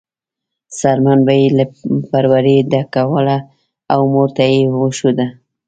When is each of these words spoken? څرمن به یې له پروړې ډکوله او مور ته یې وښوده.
څرمن 0.77 1.19
به 1.25 1.33
یې 1.39 1.47
له 1.57 1.65
پروړې 2.09 2.57
ډکوله 2.71 3.37
او 3.93 4.01
مور 4.13 4.29
ته 4.35 4.43
یې 4.53 4.61
وښوده. 4.79 5.27